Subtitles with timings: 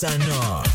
[0.00, 0.69] Sanor.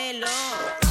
[0.00, 0.89] pelo.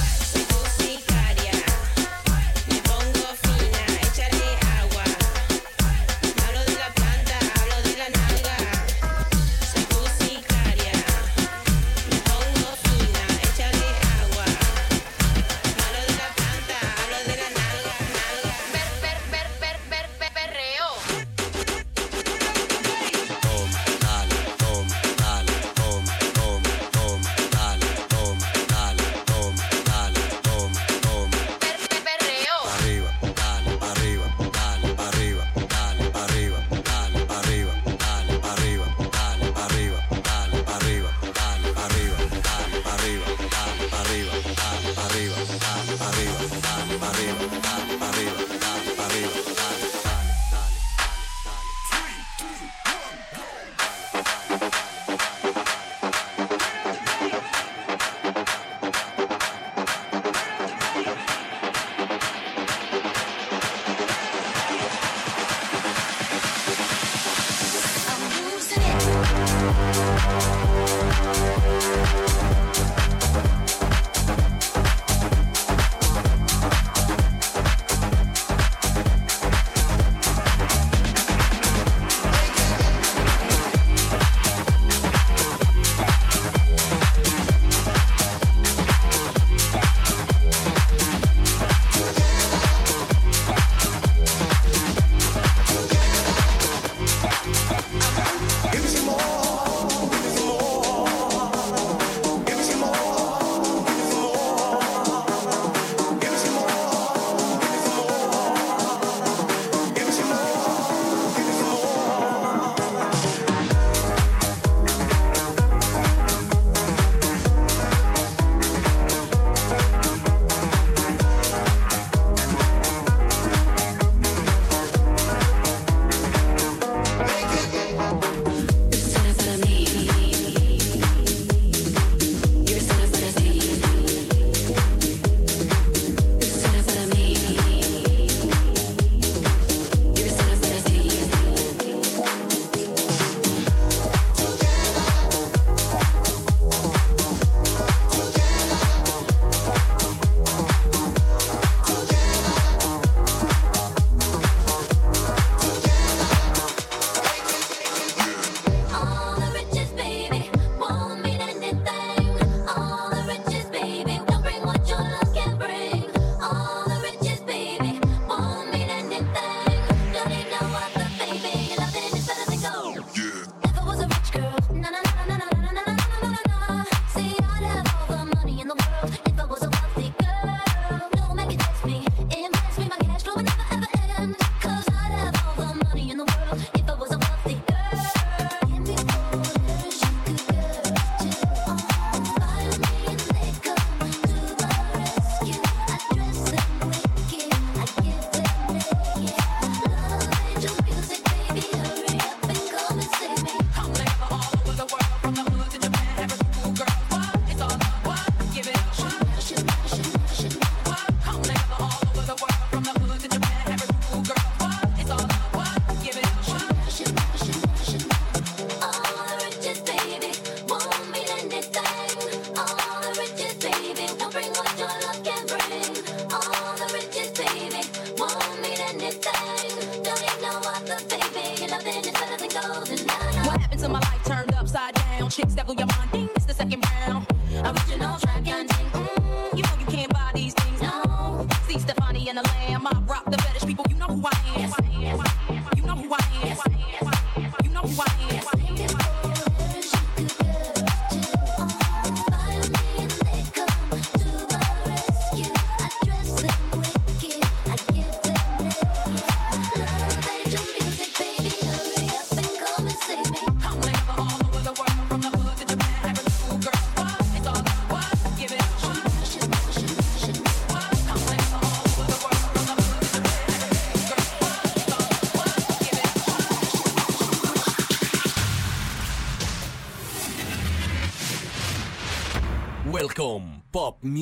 [233.79, 235.29] Into my life turned upside down.
[235.29, 235.99] Chicks that blew your mind.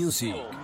[0.08, 0.57] Music.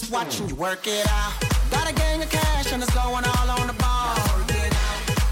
[0.00, 1.32] just watching you work it out.
[1.70, 4.18] Got a gang of cash and it's going all on the ball.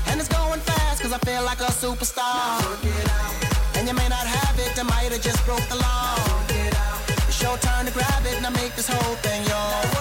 [0.07, 2.63] And it's going fast cause I feel like a superstar.
[3.75, 6.15] And you may not have it, I might have just broke the law.
[7.27, 9.92] It's your turn to grab it and I make this whole thing yours.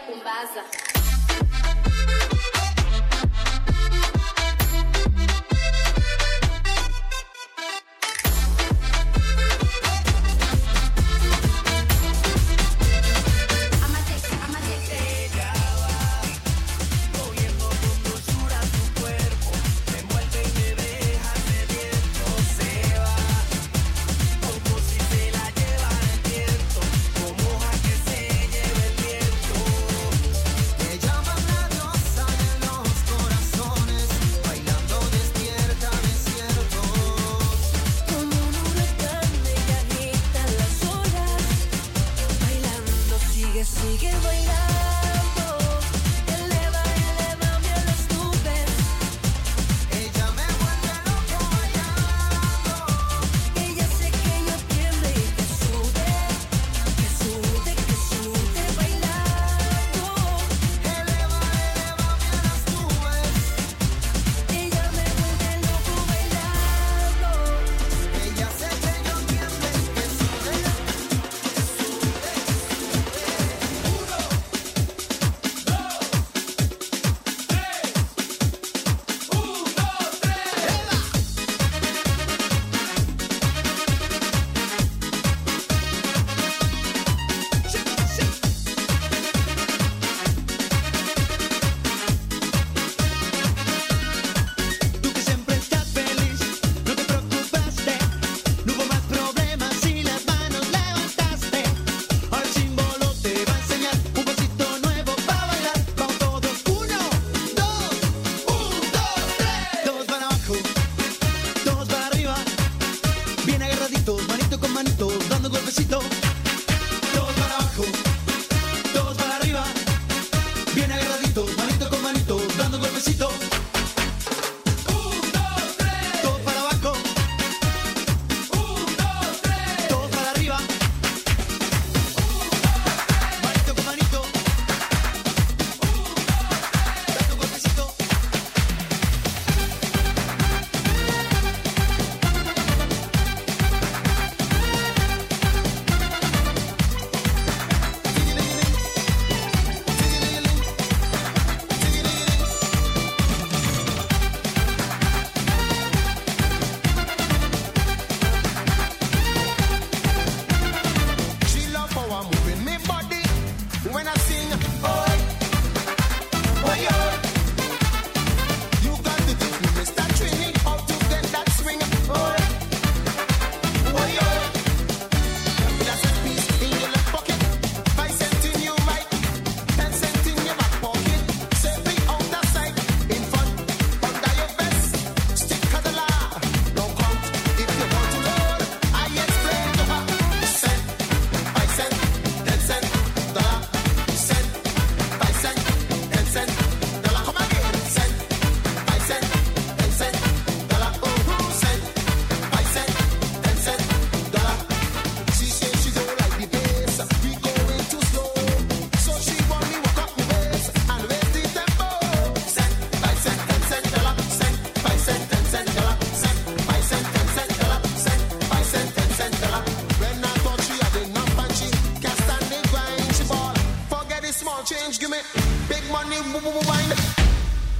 [0.00, 1.01] com base.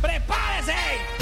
[0.00, 1.21] ¡Prepárese!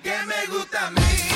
[0.00, 1.35] que me gusta a mí.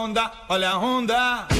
[0.00, 1.59] onda, olha a onda.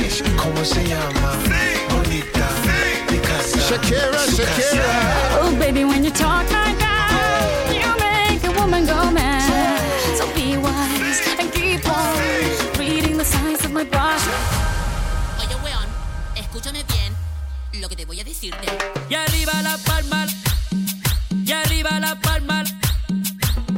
[0.61, 1.33] ¿Cómo se llama?
[1.89, 2.47] Bonita.
[3.07, 5.39] Picasa, Shakira, Shakira.
[5.41, 7.73] Oh, baby, when you talk like that, oh.
[7.73, 9.81] you make a woman go mad.
[10.19, 12.15] So be wise and keep on
[12.77, 14.21] reading the signs of my body.
[15.39, 15.87] Oye, weón,
[16.35, 17.15] escúchame bien
[17.81, 18.67] lo que te voy a decirte.
[19.09, 20.27] Y arriba la palma.
[21.43, 22.63] Y arriba la palma.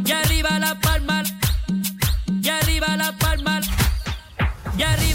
[0.06, 1.24] Y arriba la palma.
[2.42, 3.62] Y arriba la palma.
[4.78, 5.13] Y arriba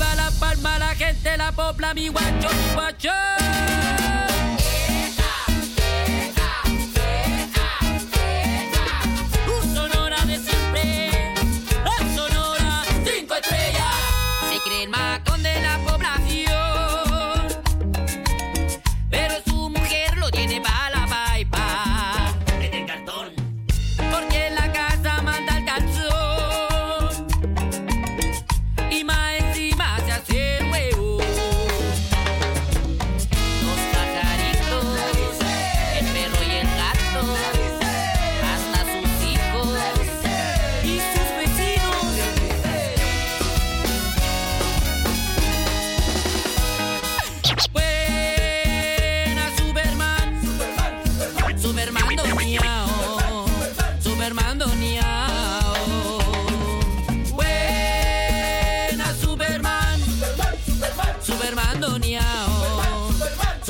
[0.61, 4.28] mala gente la popla, mi guacho, mi guacho.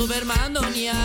[0.09, 1.03] súper mandoneado.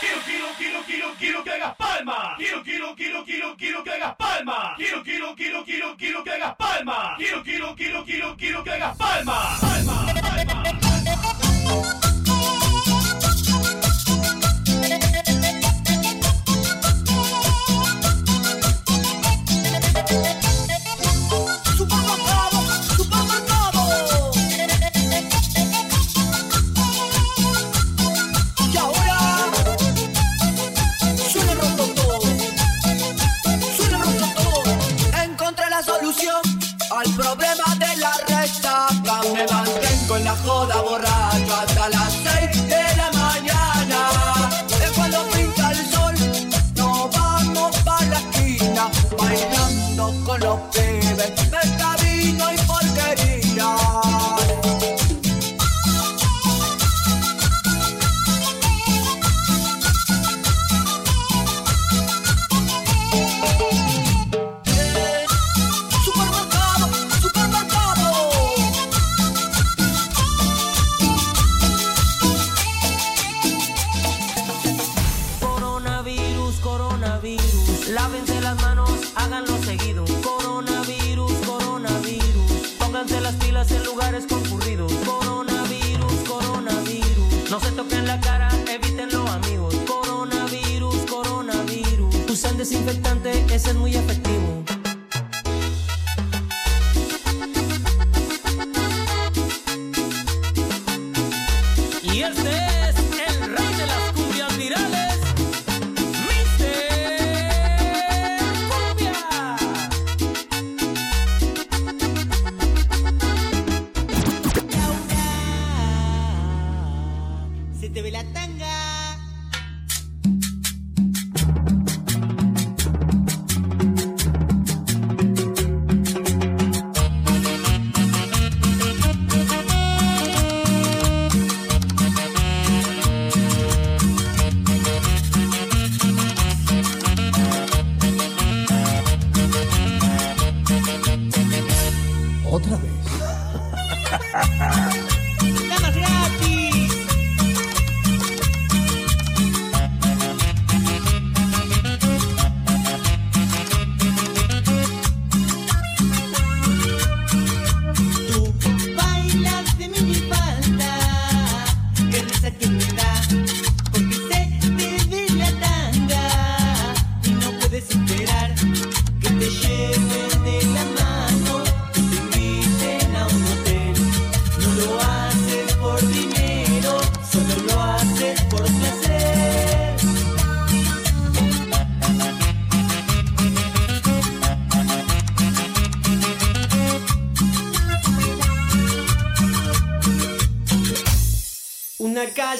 [0.00, 2.34] Quiero, quiero, quiero, quiero, quiero que hagas palma.
[2.36, 4.74] Quiero, quiero, quiero, quiero, quiero que hagas palma.
[4.76, 7.14] Quiero, quiero, quiero, quiero, quiero que hagas palma.
[7.16, 9.56] Quiero, quiero, quiero, quiero, quiero que hagas palma.
[9.60, 12.03] Palma, palma.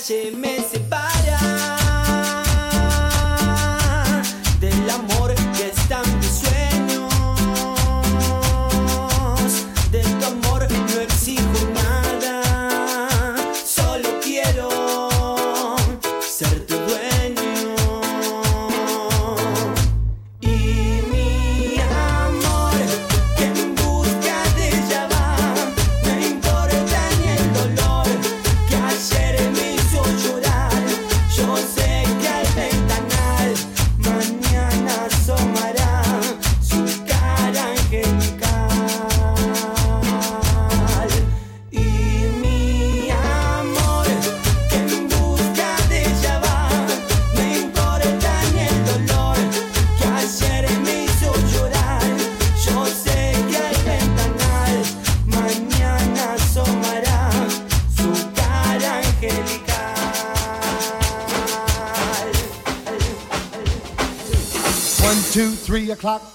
[0.07, 0.34] c'est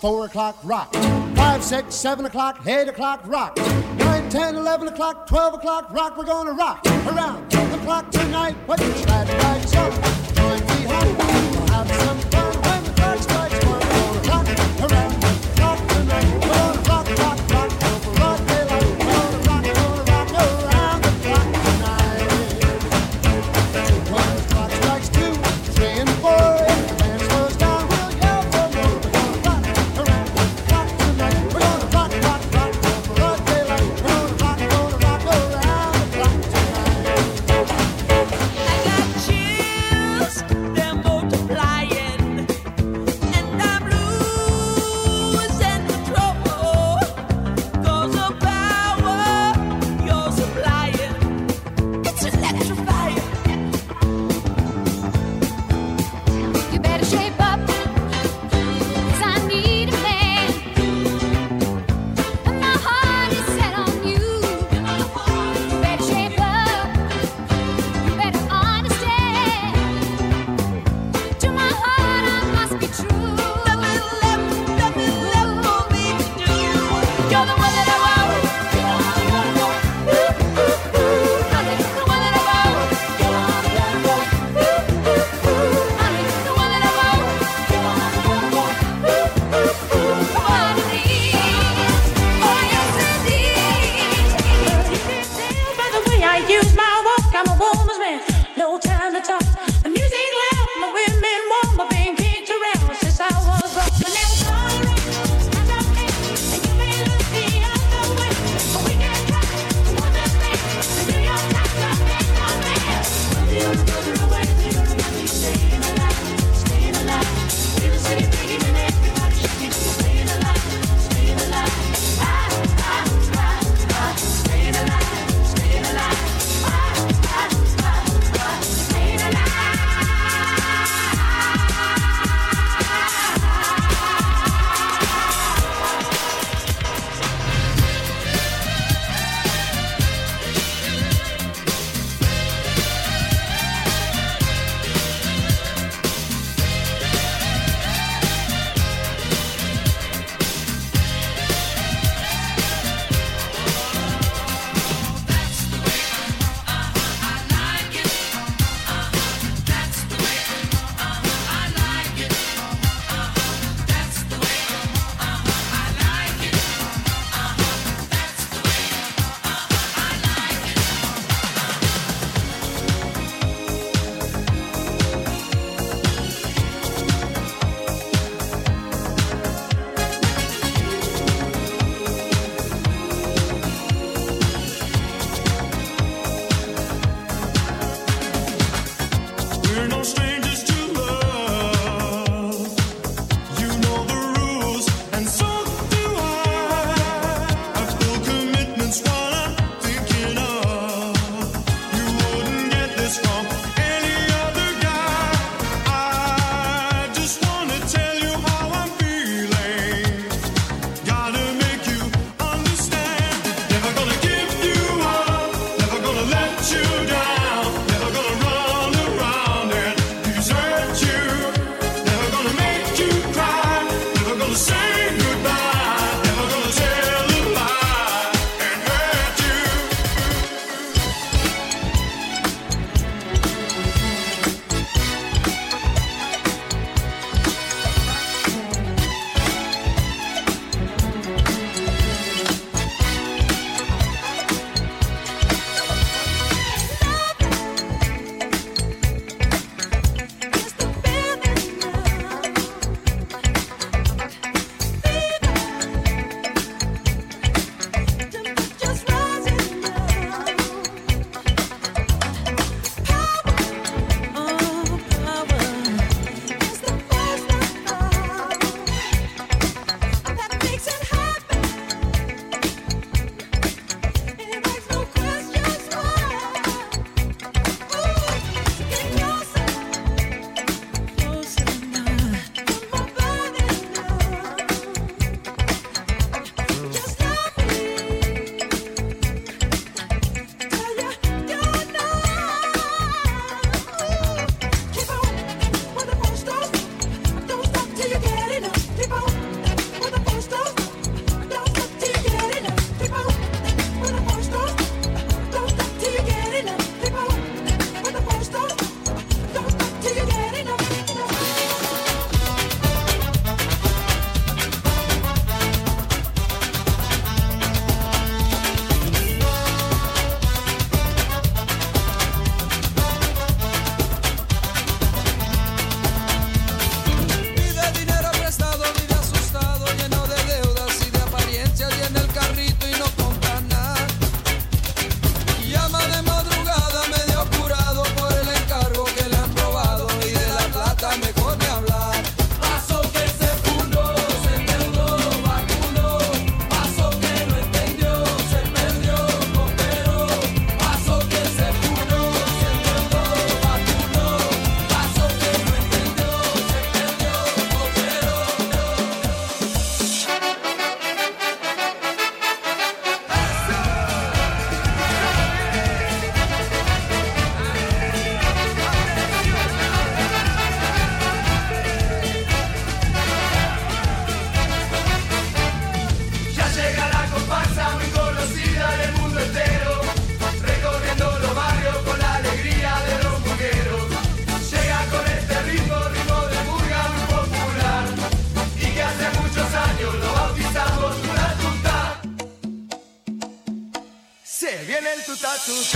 [0.09, 0.91] Four o'clock, rock.
[1.35, 3.55] Five, six, seven o'clock, eight o'clock, rock.
[3.99, 6.17] Nine, ten, eleven o'clock, twelve o'clock, rock.
[6.17, 8.55] We're gonna rock around the clock tonight.
[8.65, 9.08] What you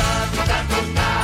[0.03, 1.22] Santa Cruz.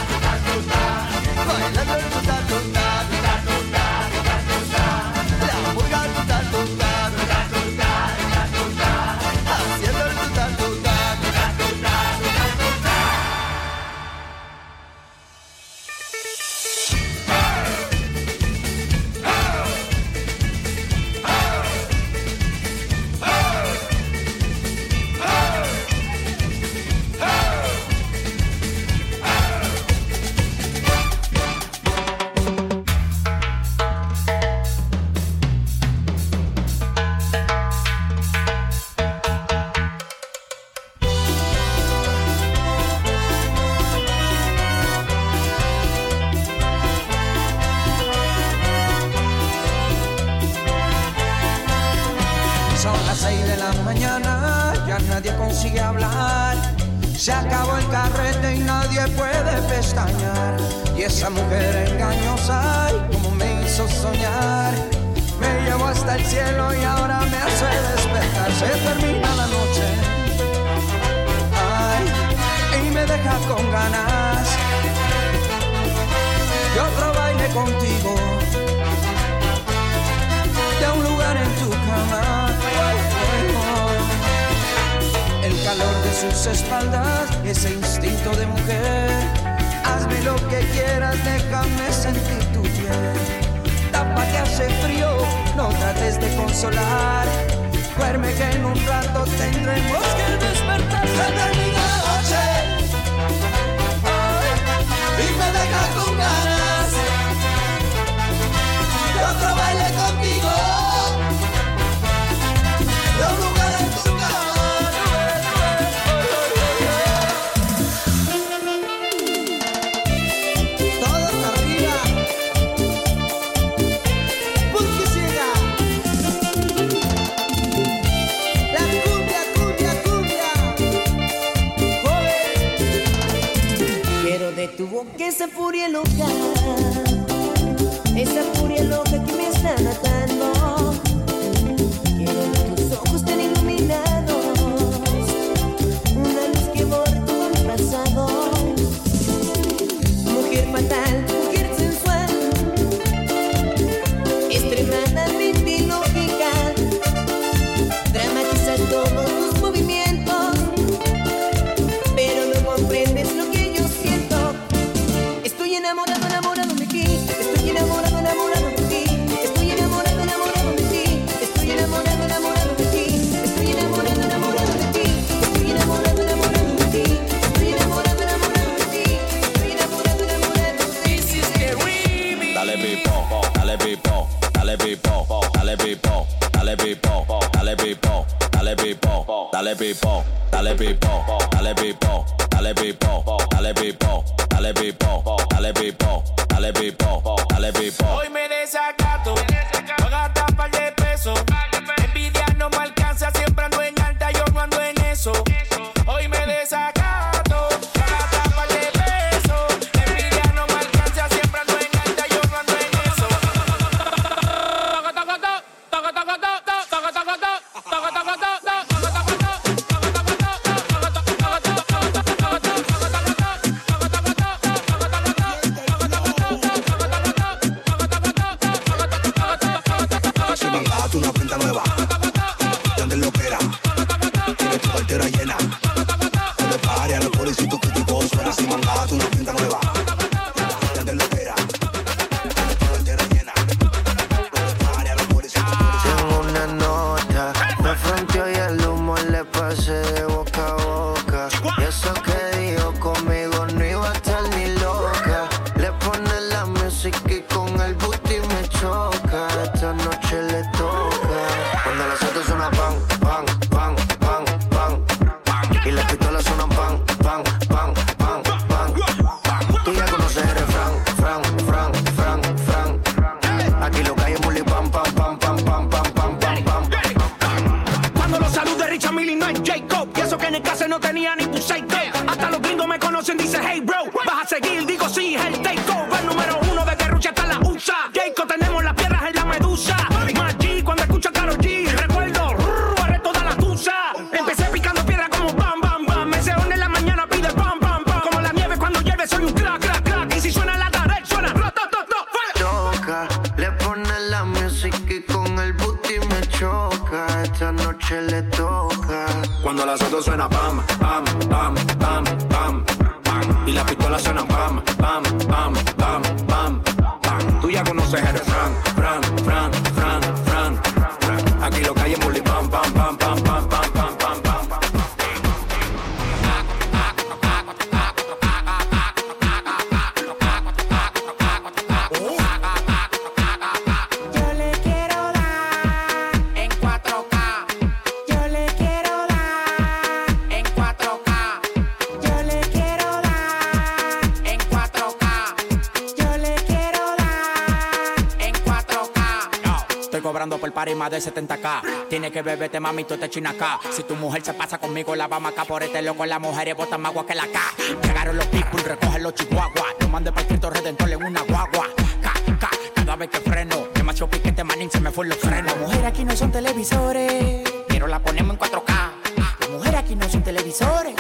[350.80, 352.08] party más de 70k.
[352.08, 353.82] Tiene que beberte, mami, tú te chinas acá.
[353.92, 356.26] Si tu mujer se pasa conmigo, la vamos acá por este loco.
[356.26, 357.60] Las mujeres botan más agua que la K.
[358.02, 359.96] Llegaron los people, recogen los chihuahuas.
[360.00, 361.90] Lo mandé para Cristo Redentor en una guagua.
[362.22, 363.76] K, cada vez que freno.
[363.94, 365.66] Demasiado piquete, manín, se me fue los frenos.
[365.66, 369.12] Las mujeres aquí no son televisores, pero la ponemos en 4K.
[369.60, 371.14] Las mujeres aquí no son televisores,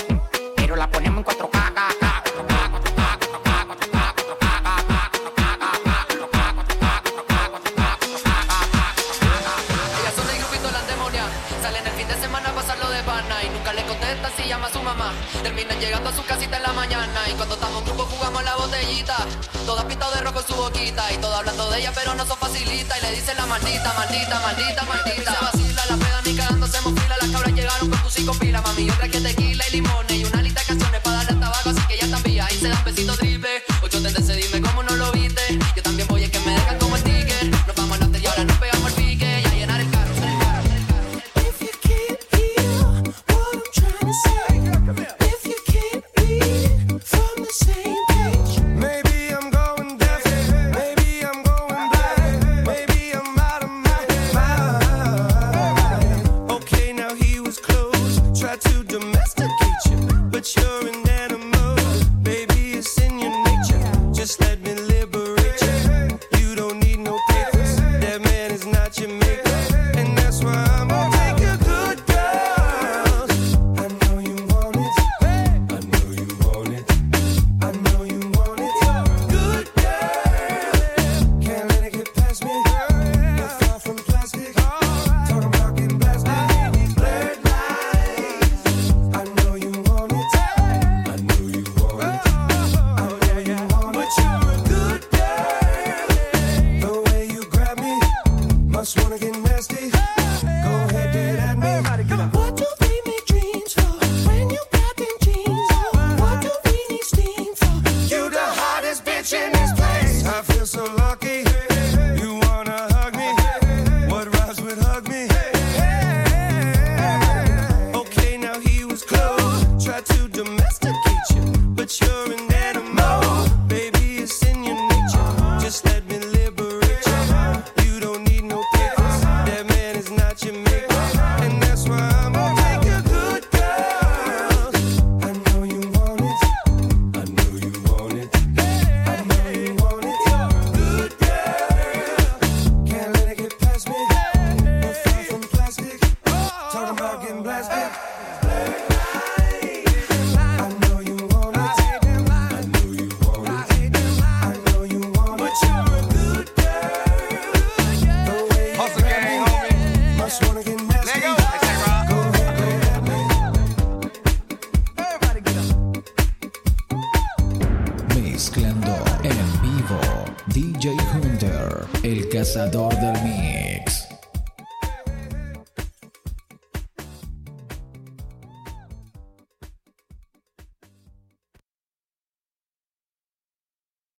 [0.56, 1.59] pero la ponemos en 4K.
[20.48, 22.98] su boquita y todo hablando de ella, pero no son facilita.
[22.98, 25.34] Y le dicen la maldita, maldita, maldita, maldita.
[25.34, 27.18] Se vacila, la peda ni cagando, se mofila.
[27.22, 29.99] Las cabras llegaron con tus cinco pilas, mami, otra que tequila y limón.